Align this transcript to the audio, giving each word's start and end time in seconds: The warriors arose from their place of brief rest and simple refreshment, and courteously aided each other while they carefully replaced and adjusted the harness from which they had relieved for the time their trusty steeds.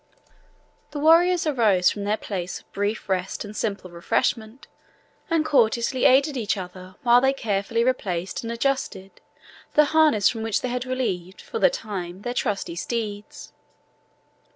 The 0.89 0.99
warriors 0.99 1.45
arose 1.45 1.91
from 1.91 2.05
their 2.05 2.17
place 2.17 2.59
of 2.59 2.71
brief 2.73 3.07
rest 3.07 3.45
and 3.45 3.55
simple 3.55 3.91
refreshment, 3.91 4.65
and 5.29 5.45
courteously 5.45 6.05
aided 6.05 6.35
each 6.35 6.57
other 6.57 6.95
while 7.03 7.21
they 7.21 7.33
carefully 7.33 7.83
replaced 7.83 8.41
and 8.41 8.51
adjusted 8.51 9.21
the 9.75 9.85
harness 9.93 10.27
from 10.27 10.41
which 10.41 10.61
they 10.61 10.69
had 10.69 10.87
relieved 10.87 11.39
for 11.39 11.59
the 11.59 11.69
time 11.69 12.23
their 12.23 12.33
trusty 12.33 12.75
steeds. 12.75 13.53